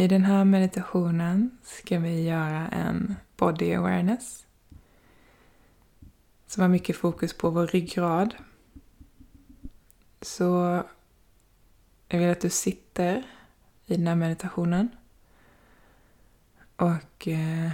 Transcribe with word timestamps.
I 0.00 0.08
den 0.08 0.24
här 0.24 0.44
meditationen 0.44 1.58
ska 1.62 1.98
vi 1.98 2.22
göra 2.22 2.68
en 2.68 3.16
body 3.36 3.74
awareness. 3.74 4.46
Som 6.46 6.60
har 6.60 6.68
mycket 6.68 6.96
fokus 6.96 7.32
på 7.32 7.50
vår 7.50 7.66
ryggrad. 7.66 8.34
Så 10.22 10.82
jag 12.08 12.18
vill 12.18 12.30
att 12.30 12.40
du 12.40 12.50
sitter 12.50 13.22
i 13.86 13.96
den 13.96 14.06
här 14.06 14.14
meditationen. 14.14 14.88
Och 16.76 17.28
eh, 17.28 17.70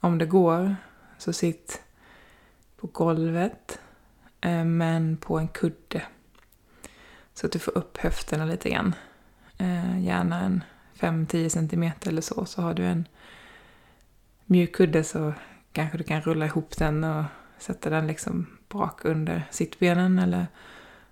om 0.00 0.18
det 0.18 0.26
går 0.26 0.76
så 1.18 1.32
sitt 1.32 1.82
på 2.76 2.86
golvet 2.86 3.78
eh, 4.40 4.64
men 4.64 5.16
på 5.16 5.38
en 5.38 5.48
kudde. 5.48 6.02
Så 7.34 7.46
att 7.46 7.52
du 7.52 7.58
får 7.58 7.78
upp 7.78 7.98
höfterna 7.98 8.44
lite 8.44 8.70
grann. 8.70 8.94
Eh, 9.58 10.04
gärna 10.04 10.40
en 10.40 10.64
5-10 11.04 11.48
cm 11.48 11.90
eller 12.06 12.22
så, 12.22 12.44
så 12.44 12.62
har 12.62 12.74
du 12.74 12.84
en 12.84 13.08
mjuk 14.46 14.76
kudde 14.76 15.04
så 15.04 15.32
kanske 15.72 15.98
du 15.98 16.04
kan 16.04 16.20
rulla 16.20 16.46
ihop 16.46 16.76
den 16.76 17.04
och 17.04 17.24
sätta 17.58 17.90
den 17.90 18.06
liksom 18.06 18.46
bak 18.68 19.04
under 19.04 19.42
sittbenen 19.50 20.18
eller 20.18 20.46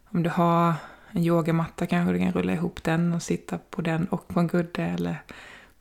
om 0.04 0.22
du 0.22 0.30
har 0.30 0.74
en 1.10 1.24
yogamatta 1.24 1.86
kanske 1.86 2.12
du 2.12 2.18
kan 2.18 2.32
rulla 2.32 2.52
ihop 2.52 2.82
den 2.82 3.12
och 3.12 3.22
sitta 3.22 3.58
på 3.58 3.82
den 3.82 4.06
och 4.06 4.28
på 4.28 4.40
en 4.40 4.48
kudde 4.48 4.82
eller 4.82 5.22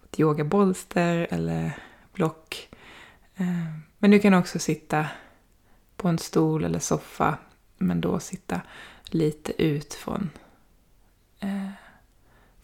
ett 0.03 0.19
yogabolster 0.19 1.27
eller 1.29 1.71
block. 2.13 2.69
Eh, 3.35 3.75
men 3.97 4.11
du 4.11 4.19
kan 4.19 4.33
också 4.33 4.59
sitta 4.59 5.07
på 5.97 6.07
en 6.07 6.17
stol 6.17 6.63
eller 6.63 6.79
soffa 6.79 7.37
men 7.77 8.01
då 8.01 8.19
sitta 8.19 8.61
lite 9.05 9.63
ut 9.63 9.93
från 9.93 10.29
eh, 11.39 11.70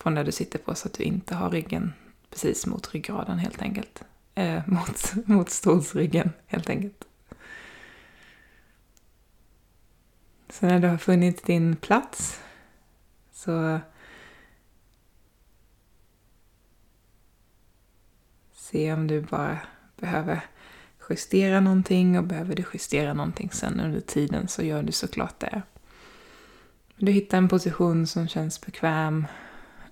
från 0.07 0.15
där 0.15 0.23
du 0.23 0.31
sitter 0.31 0.59
på 0.59 0.75
så 0.75 0.87
att 0.87 0.93
du 0.93 1.03
inte 1.03 1.35
har 1.35 1.49
ryggen 1.49 1.93
precis 2.29 2.65
mot 2.65 2.93
ryggraden 2.93 3.39
helt 3.39 3.61
enkelt. 3.61 4.03
Eh, 4.35 4.61
mot, 4.67 5.27
mot 5.27 5.49
stolsryggen 5.49 6.31
helt 6.45 6.69
enkelt. 6.69 7.05
Så 10.49 10.65
när 10.65 10.79
du 10.79 10.87
har 10.87 10.97
funnit 10.97 11.45
din 11.45 11.75
plats 11.75 12.39
så 13.31 13.79
se 18.53 18.93
om 18.93 19.07
du 19.07 19.21
bara 19.21 19.59
behöver 19.97 20.41
justera 21.09 21.59
någonting 21.59 22.17
och 22.17 22.23
behöver 22.23 22.55
du 22.55 22.65
justera 22.73 23.13
någonting 23.13 23.49
sen 23.51 23.79
under 23.79 23.99
tiden 23.99 24.47
så 24.47 24.63
gör 24.63 24.83
du 24.83 24.91
såklart 24.91 25.39
det. 25.39 25.61
Du 26.97 27.11
hittar 27.11 27.37
en 27.37 27.47
position 27.47 28.07
som 28.07 28.27
känns 28.27 28.61
bekväm 28.61 29.27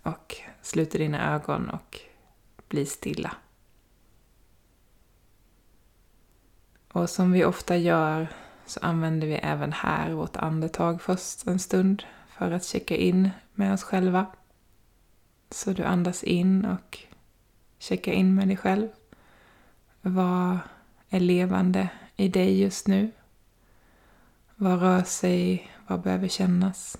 och 0.05 0.35
sluter 0.61 0.99
dina 0.99 1.33
ögon 1.33 1.69
och 1.69 1.99
blir 2.67 2.85
stilla. 2.85 3.35
Och 6.91 7.09
som 7.09 7.31
vi 7.31 7.45
ofta 7.45 7.77
gör 7.77 8.27
så 8.65 8.79
använder 8.79 9.27
vi 9.27 9.33
även 9.33 9.73
här 9.73 10.11
vårt 10.11 10.35
andetag 10.35 11.01
först 11.01 11.47
en 11.47 11.59
stund 11.59 12.03
för 12.27 12.51
att 12.51 12.65
checka 12.65 12.95
in 12.95 13.29
med 13.53 13.73
oss 13.73 13.83
själva. 13.83 14.25
Så 15.49 15.71
du 15.71 15.83
andas 15.83 16.23
in 16.23 16.65
och 16.65 16.99
checkar 17.79 18.11
in 18.11 18.35
med 18.35 18.47
dig 18.47 18.57
själv. 18.57 18.87
Vad 20.01 20.59
är 21.09 21.19
levande 21.19 21.89
i 22.15 22.27
dig 22.27 22.61
just 22.61 22.87
nu? 22.87 23.11
Vad 24.55 24.81
rör 24.81 25.03
sig? 25.03 25.71
Vad 25.87 26.01
behöver 26.01 26.27
kännas? 26.27 26.97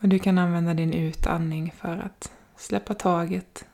Och 0.00 0.08
du 0.08 0.18
kan 0.18 0.38
använda 0.38 0.74
din 0.74 0.92
utandning 0.92 1.72
för 1.76 1.98
att 1.98 2.32
släppa 2.56 2.94
taget. 2.94 3.66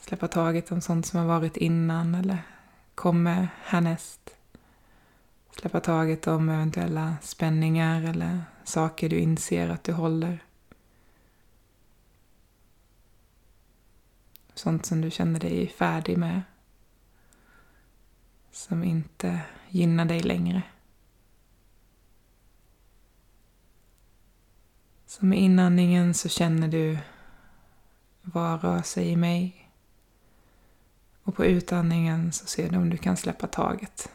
Släppa 0.00 0.28
taget 0.28 0.72
om 0.72 0.80
sånt 0.80 1.06
som 1.06 1.20
har 1.20 1.26
varit 1.26 1.56
innan 1.56 2.14
eller 2.14 2.38
kommer 2.94 3.48
härnäst. 3.64 4.36
Släppa 5.50 5.80
taget 5.80 6.26
om 6.26 6.48
eventuella 6.48 7.16
spänningar 7.22 8.02
eller 8.02 8.44
saker 8.64 9.08
du 9.08 9.18
inser 9.18 9.68
att 9.68 9.84
du 9.84 9.92
håller. 9.92 10.44
Sånt 14.54 14.86
som 14.86 15.00
du 15.00 15.10
känner 15.10 15.40
dig 15.40 15.68
färdig 15.68 16.18
med. 16.18 16.42
Som 18.50 18.84
inte 18.84 19.40
gynnar 19.68 20.04
dig 20.04 20.20
längre. 20.20 20.62
Så 25.12 25.26
med 25.26 25.38
inandningen 25.38 26.14
så 26.14 26.28
känner 26.28 26.68
du 26.68 26.98
vad 28.22 28.64
rör 28.64 28.82
sig 28.82 29.08
i 29.08 29.16
mig. 29.16 29.70
Och 31.22 31.36
på 31.36 31.44
utandningen 31.44 32.32
så 32.32 32.46
ser 32.46 32.70
du 32.70 32.76
om 32.76 32.90
du 32.90 32.96
kan 32.96 33.16
släppa 33.16 33.46
taget 33.46 34.10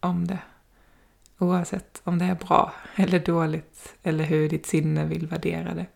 om 0.00 0.26
det. 0.26 0.38
Oavsett 1.38 2.00
om 2.04 2.18
det 2.18 2.24
är 2.24 2.34
bra 2.34 2.72
eller 2.96 3.20
dåligt 3.20 3.94
eller 4.02 4.24
hur 4.24 4.48
ditt 4.48 4.66
sinne 4.66 5.04
vill 5.04 5.26
värdera 5.26 5.74
det. 5.74 5.86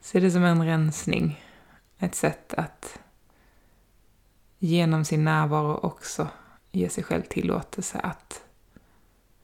Se 0.00 0.20
det 0.20 0.30
som 0.30 0.44
en 0.44 0.66
rensning. 0.66 1.44
Ett 1.98 2.14
sätt 2.14 2.54
att 2.54 2.98
genom 4.58 5.04
sin 5.04 5.24
närvaro 5.24 5.74
också 5.76 6.28
ge 6.70 6.88
sig 6.88 7.04
själv 7.04 7.22
tillåtelse 7.22 7.98
att 7.98 8.44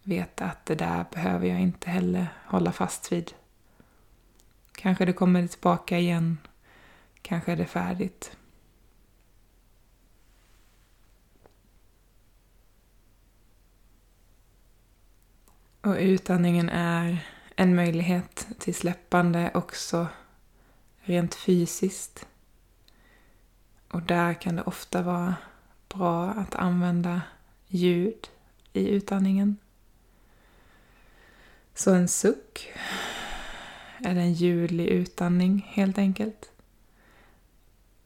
veta 0.03 0.45
att 0.45 0.67
det 0.67 0.75
där 0.75 1.05
behöver 1.13 1.47
jag 1.47 1.61
inte 1.61 1.91
heller 1.91 2.27
hålla 2.47 2.73
fast 2.73 3.13
vid. 3.13 3.33
Kanske 4.73 5.05
det 5.05 5.13
kommer 5.13 5.47
tillbaka 5.47 5.99
igen. 5.99 6.39
Kanske 7.23 7.53
är 7.53 7.57
det 7.57 7.67
färdigt. 7.67 8.37
Och 15.81 15.97
utandningen 15.99 16.69
är 16.69 17.27
en 17.57 17.75
möjlighet 17.75 18.49
till 18.59 18.75
släppande 18.75 19.51
också 19.55 20.07
rent 21.01 21.35
fysiskt. 21.35 22.27
Och 23.91 24.03
där 24.03 24.35
kan 24.35 24.57
det 24.57 24.63
ofta 24.63 25.03
vara 25.03 25.35
bra 25.89 26.31
att 26.31 26.55
använda 26.55 27.23
ljud 27.67 28.29
i 28.73 28.89
utandningen. 28.89 29.57
Så 31.81 31.95
en 31.95 32.09
suck 32.09 32.73
är 33.99 34.17
en 34.17 34.33
ljudlig 34.33 34.87
utandning 34.87 35.67
helt 35.71 35.99
enkelt. 35.99 36.53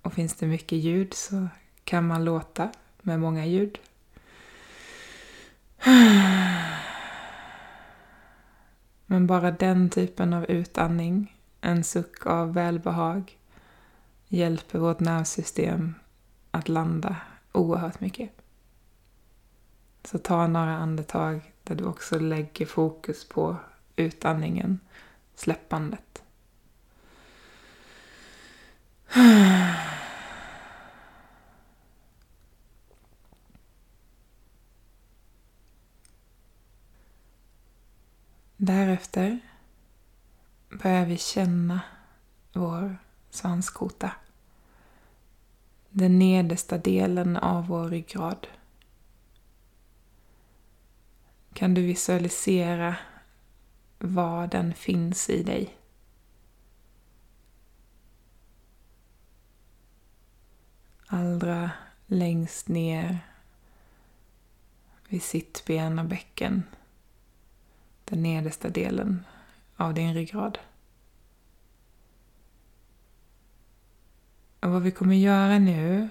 Och 0.03 0.13
finns 0.13 0.35
det 0.35 0.47
mycket 0.47 0.79
ljud 0.79 1.15
så 1.15 1.49
kan 1.85 2.07
man 2.07 2.25
låta 2.25 2.73
med 3.03 3.21
många 3.21 3.47
ljud. 3.47 3.79
Men 9.07 9.27
bara 9.27 9.51
den 9.51 9.91
typen 9.91 10.33
av 10.33 10.45
utandning, 10.45 11.37
en 11.61 11.85
suck 11.85 12.27
av 12.27 12.55
välbehag, 12.55 13.39
hjälper 14.29 14.79
vårt 14.79 15.01
nervsystem 15.01 15.95
att 16.51 16.69
landa 16.69 17.17
oerhört 17.53 18.01
mycket. 18.01 18.31
Så 20.05 20.19
ta 20.19 20.47
några 20.47 20.77
andetag 20.77 21.54
där 21.65 21.75
du 21.75 21.85
också 21.85 22.19
lägger 22.19 22.67
fokus 22.67 23.29
på 23.29 23.57
utandningen, 23.97 24.81
släppandet. 25.35 26.23
Därefter 38.57 39.41
börjar 40.83 41.07
vi 41.07 41.17
känna 41.17 41.81
vår 42.53 42.97
svanskota. 43.31 44.11
Den 45.91 46.19
nedersta 46.19 46.79
delen 46.79 47.37
av 47.37 47.67
vår 47.67 47.89
ryggrad. 47.89 48.47
Kan 51.55 51.75
du 51.75 51.83
visualisera 51.83 52.97
var 53.99 54.47
den 54.47 54.75
finns 54.75 55.31
i 55.31 55.43
dig? 55.43 55.77
Allra 61.07 61.71
längst 62.07 62.69
ner 62.69 63.19
vid 65.09 65.23
sittben 65.23 65.99
och 65.99 66.05
bäcken. 66.05 66.63
Den 68.05 68.23
nedersta 68.23 68.69
delen 68.69 69.25
av 69.77 69.95
din 69.95 70.15
ryggrad. 70.15 70.59
Och 74.61 74.71
vad 74.71 74.83
vi 74.83 74.91
kommer 74.91 75.17
göra 75.17 75.59
nu 75.59 76.09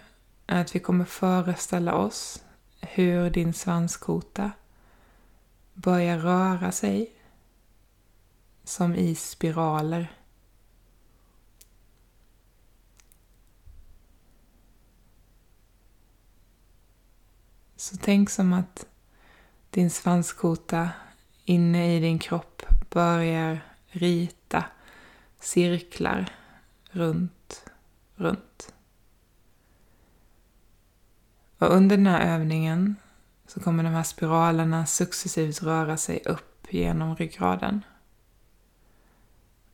är 0.48 0.62
att 0.62 0.76
vi 0.76 0.80
kommer 0.80 1.06
föreställa 1.06 1.96
oss 1.96 2.44
hur 2.82 3.30
din 3.30 3.54
svanskota 3.54 4.52
börjar 5.74 6.18
röra 6.18 6.72
sig 6.72 7.12
som 8.64 8.96
i 8.96 9.16
spiraler. 9.16 10.18
Så 17.76 17.98
tänk 17.98 18.30
som 18.30 18.54
att 18.54 18.86
din 19.70 19.90
svanskota 19.90 20.90
inne 21.46 21.96
i 21.96 22.00
din 22.00 22.20
kropp 22.20 22.64
börjar 22.90 23.60
rita 23.88 24.66
cirklar 25.40 26.36
runt, 26.92 27.66
runt. 28.16 28.74
Och 31.58 31.76
under 31.76 31.98
den 31.98 32.08
här 32.08 32.36
övningen 32.36 32.96
så 33.54 33.60
kommer 33.60 33.84
de 33.84 33.90
här 33.90 34.04
spiralerna 34.04 34.86
successivt 34.86 35.64
röra 35.64 35.98
sig 35.98 36.22
upp 36.26 36.68
genom 36.70 37.16
ryggraden. 37.16 37.82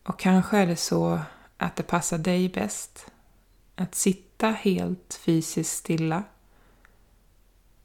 Och 0.04 0.20
kanske 0.20 0.58
är 0.58 0.68
det 0.68 0.76
så 0.76 1.20
att 1.58 1.76
det 1.76 1.84
passar 1.84 2.18
dig 2.18 2.50
bäst 2.50 3.12
att 3.76 3.96
sitta 3.96 4.48
helt 4.48 5.20
fysiskt 5.22 5.78
stilla 5.78 6.24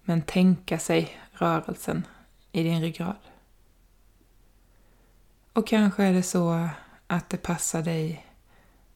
men 0.03 0.23
tänka 0.23 0.79
sig 0.79 1.21
rörelsen 1.33 2.07
i 2.53 2.63
din 2.63 2.81
ryggrad. 2.81 3.17
Och 5.53 5.67
kanske 5.67 6.05
är 6.05 6.13
det 6.13 6.23
så 6.23 6.69
att 7.07 7.31
det 7.31 7.37
passar 7.37 7.83
dig 7.83 8.27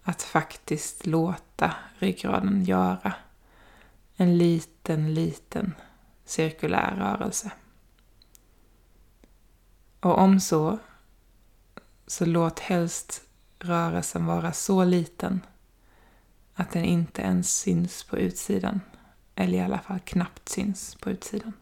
att 0.02 0.22
faktiskt 0.22 1.06
låta 1.06 1.74
ryggraden 1.98 2.64
göra 2.64 3.14
en 4.16 4.38
liten, 4.38 5.14
liten 5.14 5.74
cirkulär 6.28 6.96
rörelse. 6.96 7.50
Och 10.00 10.18
om 10.18 10.40
så, 10.40 10.78
så 12.06 12.24
låt 12.24 12.58
helst 12.58 13.22
rörelsen 13.58 14.26
vara 14.26 14.52
så 14.52 14.84
liten 14.84 15.40
att 16.54 16.70
den 16.70 16.84
inte 16.84 17.22
ens 17.22 17.58
syns 17.58 18.04
på 18.04 18.18
utsidan. 18.18 18.80
Eller 19.34 19.58
i 19.58 19.60
alla 19.60 19.78
fall 19.78 20.00
knappt 20.00 20.48
syns 20.48 20.94
på 20.94 21.10
utsidan. 21.10 21.52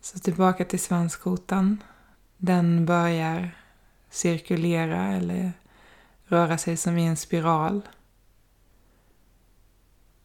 Så 0.00 0.18
tillbaka 0.18 0.64
till 0.64 0.80
svanskotan. 0.80 1.82
Den 2.36 2.86
börjar 2.86 3.56
cirkulera 4.10 5.06
eller 5.06 5.52
röra 6.24 6.58
sig 6.58 6.76
som 6.76 6.98
i 6.98 7.06
en 7.06 7.16
spiral. 7.16 7.82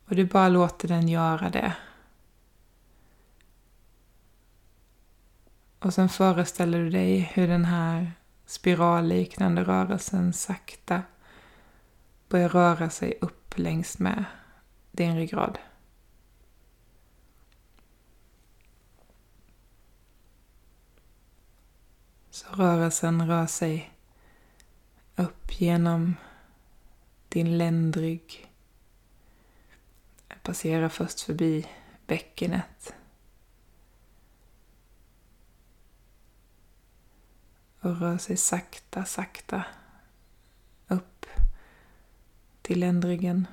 Och 0.10 0.16
du 0.16 0.26
bara 0.26 0.50
låter 0.50 0.88
den 0.88 1.08
göra 1.08 1.50
det. 1.50 1.76
Och 5.80 5.94
sen 5.94 6.10
föreställer 6.10 6.80
du 6.80 6.90
dig 6.90 7.20
hur 7.20 7.48
den 7.48 7.66
här 7.66 8.12
spiralliknande 8.46 9.64
rörelsen 9.64 10.34
sakta 10.34 11.02
börjar 12.30 12.50
röra 12.50 12.90
sig 12.90 13.18
upp 13.22 13.58
längs 13.58 14.00
med 14.00 14.26
din 14.92 15.16
ryggrad. 15.16 15.58
Så 22.30 22.48
rörelsen 22.54 23.28
rör 23.28 23.48
sig 23.48 23.94
upp 25.16 25.62
genom 25.62 26.16
din 27.30 27.58
ländrygg. 27.58 28.49
Passerar 30.50 30.90
först 30.90 31.22
förbi 31.22 31.68
bäckenet. 32.08 32.94
Och 37.80 38.00
rör 38.00 38.18
sig 38.18 38.38
sakta, 38.38 39.06
sakta 39.06 39.66
upp 40.88 41.26
till 42.62 42.80
ländryggen. 42.80 43.48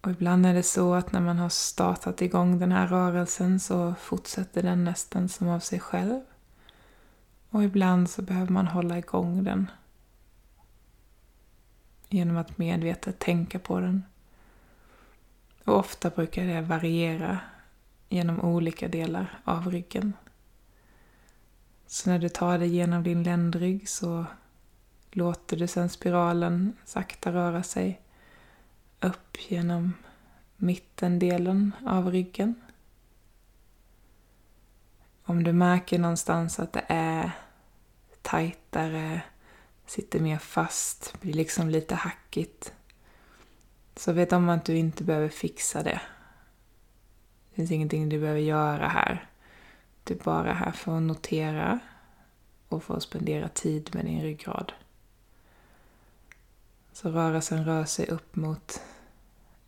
Och 0.00 0.10
ibland 0.10 0.46
är 0.46 0.54
det 0.54 0.62
så 0.62 0.94
att 0.94 1.12
när 1.12 1.20
man 1.20 1.38
har 1.38 1.48
startat 1.48 2.22
igång 2.22 2.58
den 2.58 2.72
här 2.72 2.86
rörelsen 2.86 3.60
så 3.60 3.94
fortsätter 3.94 4.62
den 4.62 4.84
nästan 4.84 5.28
som 5.28 5.48
av 5.48 5.60
sig 5.60 5.80
själv. 5.80 6.20
Och 7.50 7.64
ibland 7.64 8.10
så 8.10 8.22
behöver 8.22 8.52
man 8.52 8.66
hålla 8.66 8.98
igång 8.98 9.44
den 9.44 9.70
genom 12.14 12.36
att 12.36 12.58
medvetet 12.58 13.18
tänka 13.18 13.58
på 13.58 13.80
den. 13.80 14.04
Och 15.64 15.78
ofta 15.78 16.10
brukar 16.10 16.44
det 16.44 16.60
variera 16.60 17.40
genom 18.08 18.40
olika 18.40 18.88
delar 18.88 19.40
av 19.44 19.70
ryggen. 19.70 20.12
Så 21.86 22.10
när 22.10 22.18
du 22.18 22.28
tar 22.28 22.58
dig 22.58 22.68
genom 22.68 23.02
din 23.02 23.22
ländrygg 23.22 23.88
så 23.88 24.26
låter 25.10 25.56
du 25.56 25.66
sedan 25.66 25.88
spiralen 25.88 26.76
sakta 26.84 27.32
röra 27.32 27.62
sig 27.62 28.00
upp 29.00 29.50
genom 29.50 29.92
mittendelen 30.56 31.72
av 31.86 32.10
ryggen. 32.10 32.54
Om 35.24 35.44
du 35.44 35.52
märker 35.52 35.98
någonstans 35.98 36.58
att 36.58 36.72
det 36.72 36.84
är 36.88 37.30
tajtare, 38.22 39.22
sitter 39.86 40.20
mer 40.20 40.38
fast, 40.38 41.20
blir 41.20 41.32
liksom 41.32 41.70
lite 41.70 41.94
hackigt. 41.94 42.72
Så 43.96 44.12
vet 44.12 44.32
om 44.32 44.48
att 44.48 44.64
du 44.64 44.76
inte 44.76 45.04
behöver 45.04 45.28
fixa 45.28 45.82
det. 45.82 46.00
Det 47.50 47.56
finns 47.56 47.70
ingenting 47.70 48.08
du 48.08 48.20
behöver 48.20 48.40
göra 48.40 48.88
här. 48.88 49.28
Du 50.04 50.14
är 50.14 50.18
bara 50.18 50.52
här 50.52 50.72
för 50.72 50.96
att 50.96 51.02
notera 51.02 51.78
och 52.68 52.84
för 52.84 52.96
att 52.96 53.02
spendera 53.02 53.48
tid 53.48 53.94
med 53.94 54.04
din 54.04 54.22
ryggrad. 54.22 54.72
Så 56.92 57.10
rörelsen 57.10 57.64
rör 57.64 57.84
sig 57.84 58.06
upp 58.06 58.36
mot 58.36 58.80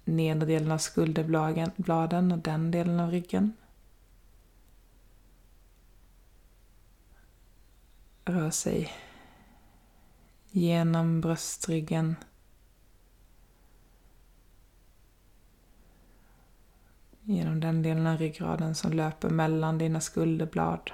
nedre 0.05 0.47
delen 0.47 0.73
av 0.73 0.79
skulderbladen 0.79 2.33
och 2.33 2.39
den 2.39 2.71
delen 2.71 3.01
av 3.01 3.11
ryggen. 3.11 3.57
Rör 8.25 8.51
sig 8.51 8.93
genom 10.57 11.21
bröstryggen. 11.21 12.17
Genom 17.23 17.61
den 17.61 17.83
delen 17.83 18.07
av 18.07 18.19
ryggraden 18.19 18.75
som 18.75 18.93
löper 18.93 19.31
mellan 19.31 19.79
dina 19.79 20.01
skulderblad. 20.01 20.91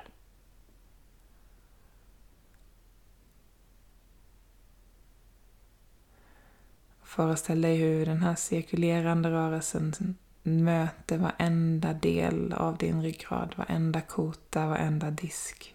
Föreställ 7.02 7.60
dig 7.60 7.76
hur 7.76 8.06
den 8.06 8.22
här 8.22 8.34
cirkulerande 8.34 9.30
rörelsen 9.30 10.16
möter 10.42 11.18
varenda 11.18 11.92
del 11.92 12.52
av 12.52 12.76
din 12.76 13.02
ryggrad, 13.02 13.54
varenda 13.56 14.00
kota, 14.00 14.66
varenda 14.66 15.10
disk. 15.10 15.74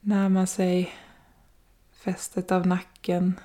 Närmar 0.00 0.46
sig 0.46 0.92
fästet 2.04 2.52
av 2.52 2.66
nacken. 2.66 3.40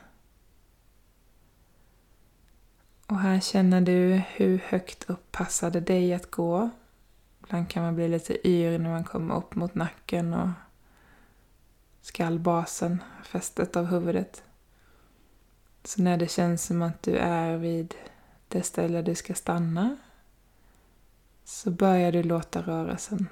Och 3.08 3.20
här 3.20 3.39
känner 3.39 3.82
du 3.82 4.22
hur 4.28 4.58
högt 4.58 5.10
upp 5.10 5.32
passar 5.32 5.72
det 5.72 5.80
dig 5.80 6.13
att 6.13 6.32
gå. 6.32 6.70
Ibland 7.44 7.70
kan 7.70 7.84
man 7.84 7.96
bli 7.96 8.08
lite 8.08 8.48
yr 8.48 8.80
när 8.80 8.89
man 8.89 9.04
kommer 9.04 9.36
upp 9.36 9.56
mot 9.56 9.75
nacken 9.75 10.34
och 10.34 10.50
skallbasen, 12.01 13.04
fästet 13.24 13.75
av 13.75 13.86
huvudet. 13.86 14.44
Så 15.84 16.01
när 16.01 16.18
det 16.18 16.32
känns 16.32 16.66
som 16.66 16.82
att 16.82 17.04
du 17.04 17.18
är 17.18 17.58
vid 17.58 17.96
det 18.48 18.63
ställe 18.63 19.01
du 19.01 19.16
ska 19.16 19.34
stanna 19.34 19.98
så 21.44 21.72
börjar 21.72 22.12
du 22.12 22.24
låta 22.24 22.62
rörelsen 22.62 23.28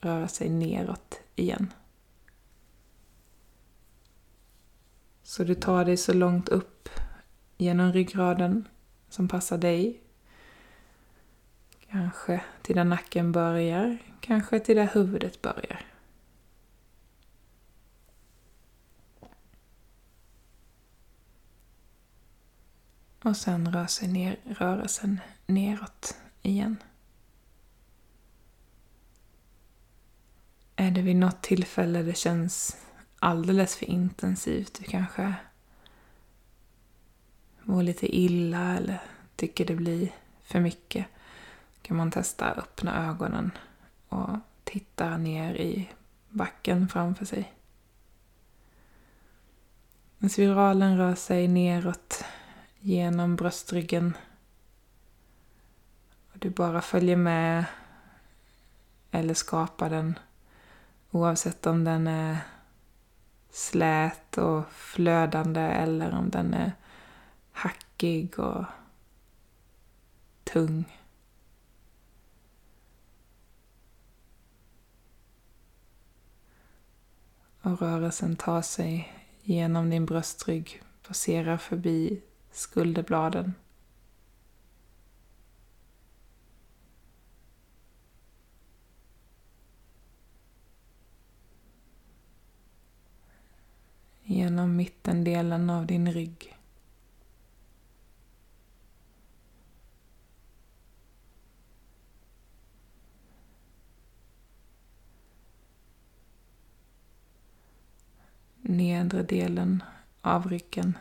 röra 0.00 0.28
sig 0.28 0.48
neråt 0.48 1.20
igen. 1.34 1.72
Så 5.30 5.44
du 5.44 5.54
tar 5.54 5.84
dig 5.84 5.96
så 5.96 6.12
långt 6.12 6.48
upp 6.48 6.88
genom 7.56 7.92
ryggraden 7.92 8.68
som 9.08 9.28
passar 9.28 9.58
dig. 9.58 10.00
Kanske 11.90 12.40
till 12.62 12.76
där 12.76 12.84
nacken 12.84 13.32
börjar, 13.32 13.98
kanske 14.20 14.60
till 14.60 14.76
där 14.76 14.90
huvudet 14.94 15.42
börjar. 15.42 15.86
Och 23.24 23.36
sen 23.36 23.72
rör 23.72 23.86
sig 23.86 24.08
ner, 24.08 24.36
rörelsen 24.44 25.20
neråt 25.46 26.16
igen. 26.42 26.76
Är 30.76 30.90
det 30.90 31.02
vid 31.02 31.16
något 31.16 31.42
tillfälle 31.42 32.02
det 32.02 32.16
känns 32.16 32.76
alldeles 33.20 33.76
för 33.76 33.86
intensivt, 33.86 34.78
du 34.78 34.84
kanske 34.84 35.34
mår 37.62 37.82
lite 37.82 38.16
illa 38.16 38.76
eller 38.76 39.00
tycker 39.36 39.64
det 39.64 39.74
blir 39.74 40.14
för 40.42 40.60
mycket, 40.60 41.06
Då 41.74 41.82
kan 41.82 41.96
man 41.96 42.10
testa 42.10 42.44
att 42.44 42.58
öppna 42.58 43.08
ögonen 43.08 43.50
och 44.08 44.30
titta 44.64 45.16
ner 45.16 45.54
i 45.54 45.90
backen 46.28 46.88
framför 46.88 47.24
sig. 47.24 47.52
Spiralen 50.30 50.98
rör 50.98 51.14
sig 51.14 51.48
neråt 51.48 52.24
genom 52.78 53.36
bröstryggen. 53.36 54.16
Du 56.34 56.50
bara 56.50 56.80
följer 56.80 57.16
med 57.16 57.64
eller 59.10 59.34
skapar 59.34 59.90
den 59.90 60.18
oavsett 61.10 61.66
om 61.66 61.84
den 61.84 62.06
är 62.06 62.38
slät 63.50 64.38
och 64.38 64.70
flödande 64.70 65.60
eller 65.60 66.14
om 66.14 66.30
den 66.30 66.54
är 66.54 66.72
hackig 67.52 68.38
och 68.38 68.64
tung. 70.44 70.84
Och 77.62 77.80
rörelsen 77.82 78.36
tar 78.36 78.62
sig 78.62 79.12
genom 79.42 79.90
din 79.90 80.06
bröstrygg, 80.06 80.82
passerar 81.06 81.56
förbi 81.56 82.22
skulderbladen. 82.50 83.54
Genom 94.22 94.69
mittendelen 94.80 95.70
av 95.70 95.86
din 95.86 96.12
rygg. 96.12 96.56
nedre 108.62 109.22
delen 109.22 109.82
av 110.22 110.48
ryggen. 110.48 110.98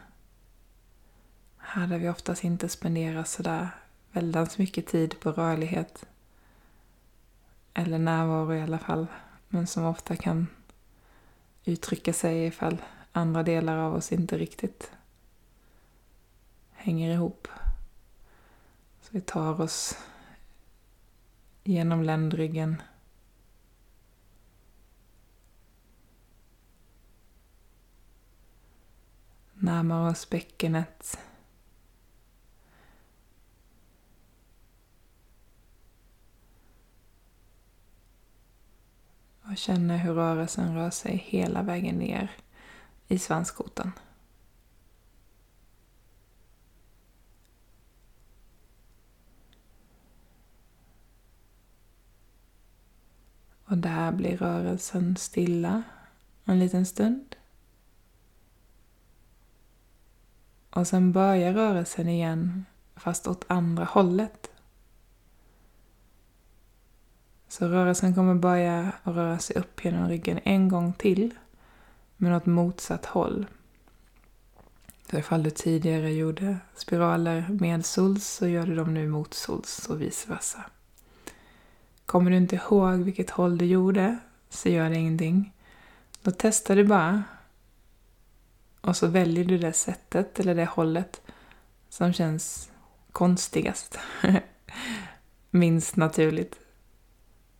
Här 1.57 1.87
där 1.87 1.97
vi 1.97 2.09
oftast 2.09 2.43
inte 2.43 2.69
spenderar 2.69 3.23
sådär 3.23 3.69
väldigt 4.11 4.57
mycket 4.57 4.87
tid 4.87 5.19
på 5.19 5.31
rörlighet. 5.31 6.05
Eller 7.73 7.99
närvaro 7.99 8.53
i 8.53 8.61
alla 8.61 8.79
fall. 8.79 9.07
Men 9.47 9.67
som 9.67 9.85
ofta 9.85 10.15
kan 10.15 10.47
uttrycka 11.65 12.13
sig 12.13 12.45
ifall 12.45 12.77
andra 13.19 13.43
delar 13.43 13.77
av 13.77 13.95
oss 13.95 14.11
inte 14.11 14.37
riktigt 14.37 14.91
hänger 16.71 17.13
ihop. 17.13 17.47
Så 19.01 19.09
vi 19.11 19.21
tar 19.21 19.61
oss 19.61 19.97
genom 21.63 22.03
ländryggen 22.03 22.81
närmar 29.53 30.09
oss 30.09 30.29
bäckenet. 30.29 31.19
Och 39.41 39.57
känner 39.57 39.97
hur 39.97 40.13
rörelsen 40.13 40.75
rör 40.75 40.89
sig 40.89 41.17
hela 41.17 41.61
vägen 41.61 41.95
ner 41.95 42.31
i 43.09 43.19
svanskotan. 43.19 43.91
Och 53.65 53.77
där 53.77 54.11
blir 54.11 54.37
rörelsen 54.37 55.15
stilla 55.15 55.83
en 56.45 56.59
liten 56.59 56.85
stund. 56.85 57.35
Och 60.69 60.87
sen 60.87 61.11
börjar 61.11 61.53
rörelsen 61.53 62.09
igen, 62.09 62.65
fast 62.95 63.27
åt 63.27 63.45
andra 63.47 63.85
hållet. 63.85 64.51
Så 67.47 67.67
rörelsen 67.67 68.15
kommer 68.15 68.35
börja 68.35 68.93
röra 69.03 69.39
sig 69.39 69.55
upp 69.55 69.85
genom 69.85 70.07
ryggen 70.07 70.39
en 70.43 70.69
gång 70.69 70.93
till, 70.93 71.33
men 72.21 72.33
åt 72.33 72.45
motsatt 72.45 73.05
håll. 73.05 73.45
Så 75.09 75.17
ifall 75.17 75.43
du 75.43 75.49
tidigare 75.49 76.11
gjorde 76.11 76.57
spiraler 76.75 77.45
med 77.49 77.85
sols 77.85 78.27
så 78.27 78.47
gör 78.47 78.65
du 78.65 78.75
dem 78.75 78.93
nu 78.93 79.07
mot 79.07 79.33
sols 79.33 79.89
och 79.89 80.01
vice 80.01 80.29
versa. 80.29 80.65
Kommer 82.05 82.31
du 82.31 82.37
inte 82.37 82.55
ihåg 82.55 82.99
vilket 82.99 83.29
håll 83.29 83.57
du 83.57 83.65
gjorde 83.65 84.17
så 84.49 84.69
gör 84.69 84.89
det 84.89 84.95
ingenting. 84.95 85.53
Då 86.21 86.31
testar 86.37 86.75
du 86.75 86.83
bara 86.83 87.23
och 88.81 88.95
så 88.95 89.07
väljer 89.07 89.45
du 89.45 89.57
det 89.57 89.73
sättet 89.73 90.39
eller 90.39 90.55
det 90.55 90.65
hållet 90.65 91.21
som 91.89 92.13
känns 92.13 92.71
konstigast. 93.11 93.99
Minst 95.49 95.95
naturligt. 95.95 96.59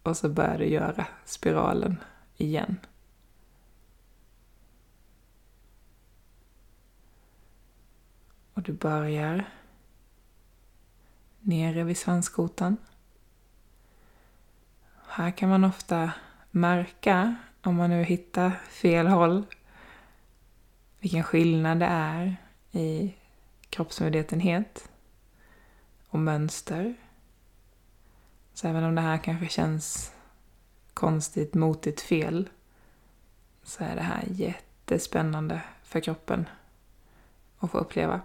Och 0.04 0.18
så 0.18 0.30
börjar 0.30 0.58
du 0.58 0.66
göra 0.66 1.06
spiralen 1.26 1.98
igen. 2.38 2.78
Och 8.60 8.64
du 8.64 8.74
börjar 8.74 9.50
nere 11.40 11.84
vid 11.84 11.98
svanskotan. 11.98 12.78
Här 15.08 15.32
kan 15.32 15.50
man 15.50 15.64
ofta 15.64 16.12
märka, 16.52 17.36
om 17.64 17.76
man 17.76 17.90
nu 17.90 18.04
hittar 18.04 18.52
fel 18.70 19.08
håll, 19.08 19.44
vilken 21.00 21.24
skillnad 21.24 21.80
det 21.80 21.86
är 21.86 22.38
i 22.72 23.16
kroppsmedvetenhet 23.70 24.90
och 26.08 26.20
mönster. 26.20 26.96
Så 28.54 28.68
även 28.68 28.84
om 28.84 28.96
det 28.96 29.02
här 29.02 29.18
kanske 29.18 29.48
känns 29.48 30.14
konstigt, 30.94 31.54
motigt, 31.54 32.02
fel 32.02 32.50
så 33.64 33.84
är 33.84 33.96
det 33.96 34.02
här 34.02 34.24
jättespännande 34.28 35.62
för 35.84 36.00
kroppen 36.00 36.50
att 37.60 37.72
få 37.72 37.78
uppleva. 37.78 38.22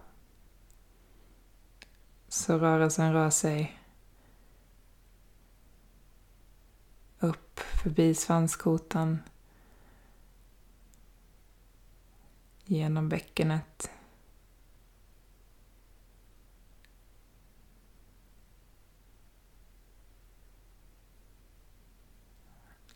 Så 2.34 2.58
rörelsen 2.58 3.12
rör 3.12 3.30
sig 3.30 3.80
upp 7.18 7.60
förbi 7.60 8.14
svanskotan 8.14 9.22
genom 12.64 13.08
bäckenet. 13.08 13.90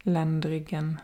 Ländryggen. 0.02 1.00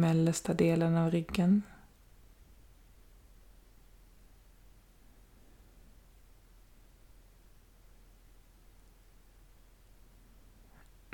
Mellersta 0.00 0.54
delen 0.54 0.96
av 0.96 1.10
ryggen. 1.10 1.62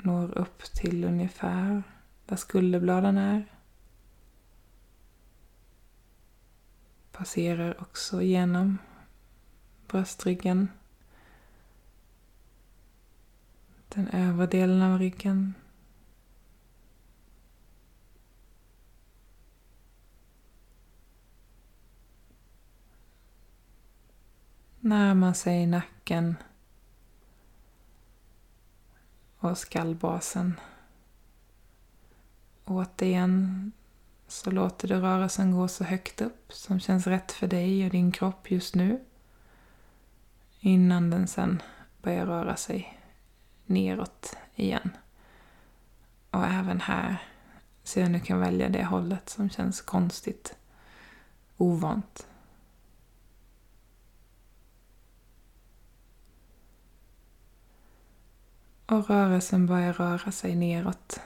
når 0.03 0.37
upp 0.37 0.63
till 0.63 1.03
ungefär 1.03 1.83
där 2.25 2.35
skulderbladen 2.35 3.17
är. 3.17 3.45
Passerar 7.11 7.81
också 7.81 8.21
genom 8.21 8.77
bröstryggen. 9.87 10.67
Den 13.89 14.07
övre 14.07 14.47
delen 14.47 14.81
av 14.81 14.99
ryggen. 14.99 15.53
Närmar 24.85 25.33
sig 25.33 25.65
nacken 25.65 26.35
och 29.37 29.57
skallbasen. 29.57 30.59
Återigen 32.65 33.71
så 34.27 34.51
låter 34.51 34.87
du 34.87 34.95
rörelsen 34.95 35.51
gå 35.51 35.67
så 35.67 35.83
högt 35.83 36.21
upp 36.21 36.53
som 36.53 36.79
känns 36.79 37.07
rätt 37.07 37.31
för 37.31 37.47
dig 37.47 37.85
och 37.85 37.91
din 37.91 38.11
kropp 38.11 38.51
just 38.51 38.75
nu. 38.75 38.99
Innan 40.59 41.09
den 41.09 41.27
sen 41.27 41.61
börjar 42.01 42.25
röra 42.25 42.55
sig 42.55 42.99
neråt 43.65 44.37
igen. 44.55 44.89
Och 46.29 46.45
även 46.45 46.81
här, 46.81 47.17
så 47.83 48.05
om 48.05 48.13
du 48.13 48.19
kan 48.19 48.39
välja 48.39 48.69
det 48.69 48.83
hållet 48.83 49.29
som 49.29 49.49
känns 49.49 49.81
konstigt, 49.81 50.55
ovant. 51.57 52.27
Och 58.85 59.09
rörelsen 59.09 59.65
börjar 59.65 59.93
röra 59.93 60.31
sig 60.31 60.55
neråt. 60.55 61.21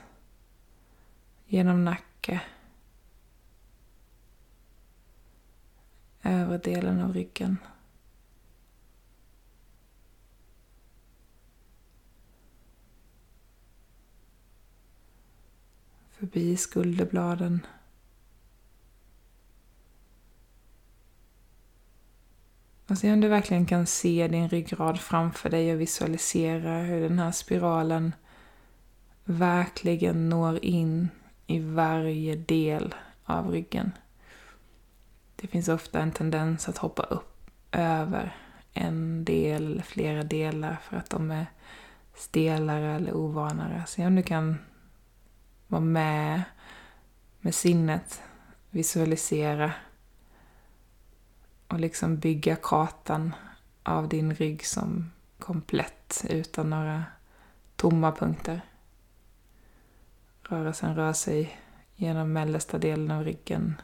Genom 1.46 1.86
nacke. 1.86 2.42
Övre 6.24 6.58
delen 6.58 7.02
av 7.02 7.14
ryggen. 7.14 7.58
Förbi 16.12 16.58
skulderbladen. 16.58 17.66
Alltså, 22.90 23.08
och 23.08 23.10
se 23.10 23.14
om 23.14 23.22
du 23.22 23.28
verkligen 23.28 23.66
kan 23.66 23.86
se 23.86 24.28
din 24.28 24.50
ryggrad 24.50 25.00
framför 25.00 25.50
dig 25.50 25.74
och 25.74 25.82
visualisera 25.82 26.78
hur 26.78 27.02
den 27.02 27.20
här 27.20 27.32
spiralen 27.32 28.16
verkligen 29.26 30.30
når 30.30 30.66
in 30.66 31.10
i 31.48 31.60
varje 31.60 32.36
del 32.36 32.96
av 33.26 33.52
ryggen. 33.52 33.92
Det 35.36 35.48
finns 35.48 35.68
ofta 35.68 36.00
en 36.00 36.12
tendens 36.12 36.70
att 36.70 36.78
hoppa 36.78 37.04
upp 37.04 37.52
över 37.72 38.36
en 38.74 39.26
del 39.26 39.66
eller 39.66 39.84
flera 39.84 40.24
delar 40.24 40.78
för 40.84 40.98
att 40.98 41.10
de 41.10 41.32
är 41.32 41.46
stelare 42.16 42.96
eller 42.96 43.16
ovanare. 43.16 43.84
Se 43.88 44.06
om 44.06 44.16
du 44.16 44.24
kan 44.24 44.58
vara 45.68 45.82
med 45.82 46.44
med 47.42 47.56
sinnet, 47.56 48.22
visualisera 48.70 49.74
och 51.68 51.80
liksom 51.80 52.18
bygga 52.18 52.56
kartan 52.56 53.36
av 53.84 54.10
din 54.10 54.36
rygg 54.36 54.66
som 54.66 55.12
komplett 55.40 56.26
utan 56.30 56.70
några 56.70 57.04
tomma 57.76 58.12
punkter. 58.12 58.62
Rörelsen 60.42 60.96
rör 60.96 61.14
sig 61.14 61.60
genom 61.96 62.34
mellersta 62.34 62.78
delen 62.78 63.12
av 63.12 63.24
ryggen. 63.24 63.82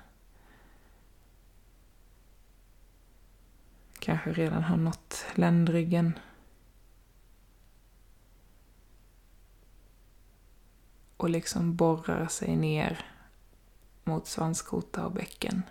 Kanske 3.99 4.33
redan 4.33 4.63
har 4.63 4.77
nått 4.77 5.25
ländryggen. 5.35 6.19
Och 11.17 11.29
liksom 11.29 11.75
borrar 11.75 12.27
sig 12.27 12.55
ner 12.55 13.05
mot 14.03 14.27
svanskota 14.27 15.05
och 15.05 15.11
bäcken. 15.11 15.63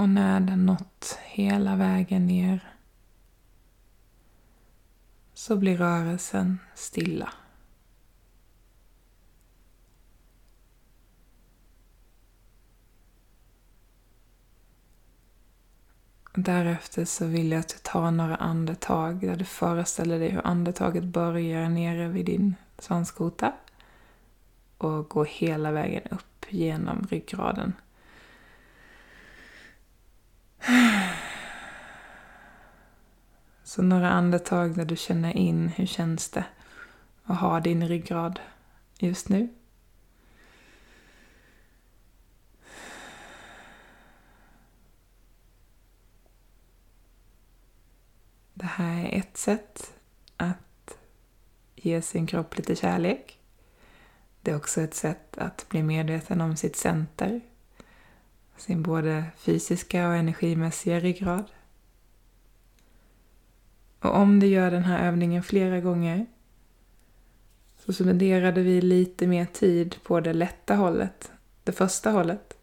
Och 0.00 0.08
när 0.08 0.40
den 0.40 0.66
nått 0.66 1.18
hela 1.24 1.76
vägen 1.76 2.26
ner 2.26 2.74
så 5.34 5.56
blir 5.56 5.76
rörelsen 5.76 6.58
stilla. 6.74 7.32
Därefter 16.34 17.04
så 17.04 17.26
vill 17.26 17.52
jag 17.52 17.60
att 17.60 17.68
du 17.68 17.78
tar 17.82 18.10
några 18.10 18.36
andetag 18.36 19.20
där 19.20 19.36
du 19.36 19.44
föreställer 19.44 20.18
dig 20.18 20.30
hur 20.30 20.46
andetaget 20.46 21.04
börjar 21.04 21.68
nere 21.68 22.08
vid 22.08 22.26
din 22.26 22.54
svanskota 22.78 23.52
och 24.78 25.08
går 25.08 25.24
hela 25.24 25.72
vägen 25.72 26.02
upp 26.10 26.46
genom 26.48 27.06
ryggraden. 27.10 27.72
Så 33.64 33.82
några 33.82 34.10
andetag 34.10 34.76
där 34.76 34.84
du 34.84 34.96
känner 34.96 35.36
in 35.36 35.68
hur 35.68 35.86
känns 35.86 36.30
det 36.30 36.44
att 37.24 37.40
ha 37.40 37.60
din 37.60 37.88
ryggrad 37.88 38.40
just 38.98 39.28
nu. 39.28 39.48
Det 48.54 48.66
här 48.66 49.04
är 49.04 49.18
ett 49.18 49.36
sätt 49.36 49.92
att 50.36 50.98
ge 51.74 52.02
sin 52.02 52.26
kropp 52.26 52.56
lite 52.56 52.76
kärlek. 52.76 53.38
Det 54.40 54.50
är 54.50 54.56
också 54.56 54.80
ett 54.80 54.94
sätt 54.94 55.38
att 55.38 55.66
bli 55.68 55.82
medveten 55.82 56.40
om 56.40 56.56
sitt 56.56 56.76
center 56.76 57.40
sin 58.60 58.82
både 58.82 59.24
fysiska 59.36 60.08
och 60.08 60.14
energimässiga 60.14 61.00
ryggrad. 61.00 61.44
Och 64.00 64.14
om 64.14 64.40
du 64.40 64.46
gör 64.46 64.70
den 64.70 64.84
här 64.84 65.08
övningen 65.08 65.42
flera 65.42 65.80
gånger 65.80 66.26
så 67.78 67.92
spenderade 67.92 68.62
vi 68.62 68.80
lite 68.80 69.26
mer 69.26 69.44
tid 69.44 69.96
på 70.02 70.20
det 70.20 70.32
lätta 70.32 70.74
hållet, 70.74 71.32
det 71.64 71.72
första 71.72 72.10
hållet. 72.10 72.56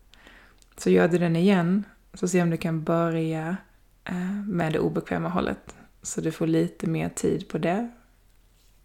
Så 0.77 0.89
gör 0.89 1.07
du 1.07 1.17
den 1.17 1.35
igen, 1.35 1.83
så 2.13 2.27
se 2.27 2.41
om 2.41 2.49
du 2.49 2.57
kan 2.57 2.83
börja 2.83 3.57
eh, 4.03 4.45
med 4.45 4.73
det 4.73 4.79
obekväma 4.79 5.29
hållet. 5.29 5.75
Så 6.01 6.21
du 6.21 6.31
får 6.31 6.47
lite 6.47 6.87
mer 6.87 7.09
tid 7.09 7.47
på 7.47 7.57
det. 7.57 7.91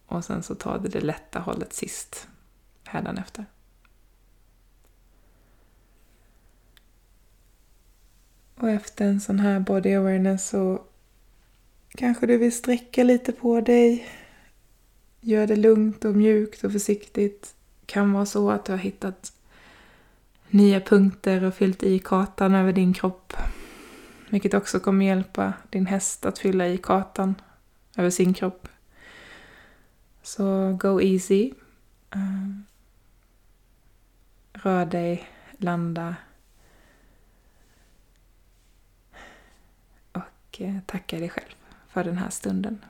Och 0.06 0.24
sen 0.24 0.42
så 0.42 0.54
tar 0.54 0.78
du 0.78 0.88
det 0.88 1.00
lätta 1.00 1.38
hållet 1.40 1.72
sist, 1.72 2.28
hädanefter. 2.84 3.46
Och 8.54 8.70
efter 8.70 9.04
en 9.04 9.20
sån 9.20 9.38
här 9.38 9.60
body 9.60 9.94
awareness 9.94 10.48
så 10.48 10.82
kanske 11.88 12.26
du 12.26 12.36
vill 12.38 12.52
sträcka 12.52 13.04
lite 13.04 13.32
på 13.32 13.60
dig. 13.60 14.08
Gör 15.20 15.46
det 15.46 15.56
lugnt 15.56 16.04
och 16.04 16.14
mjukt 16.14 16.64
och 16.64 16.72
försiktigt. 16.72 17.54
Kan 17.86 18.12
vara 18.12 18.26
så 18.26 18.50
att 18.50 18.64
du 18.64 18.72
har 18.72 18.78
hittat 18.78 19.32
nya 20.48 20.80
punkter 20.80 21.44
och 21.44 21.54
fyllt 21.54 21.82
i 21.82 21.98
kartan 21.98 22.54
över 22.54 22.72
din 22.72 22.94
kropp. 22.94 23.32
Vilket 24.30 24.54
också 24.54 24.80
kommer 24.80 25.06
hjälpa 25.06 25.52
din 25.70 25.86
häst 25.86 26.26
att 26.26 26.38
fylla 26.38 26.68
i 26.68 26.78
kartan 26.78 27.34
över 27.96 28.10
sin 28.10 28.34
kropp. 28.34 28.68
Så 30.22 30.76
go 30.80 31.00
easy. 31.00 31.52
Eh, 32.10 32.48
rör 34.52 34.86
dig, 34.86 35.28
landa 35.52 36.16
och 40.52 40.60
eh, 40.60 40.74
tacka 40.86 41.18
dig 41.18 41.28
själv 41.28 41.54
för 41.88 42.04
den 42.04 42.18
här 42.18 42.30
stunden. 42.30 42.84